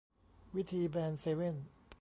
[0.55, 1.55] วิธีแบนเซเว่น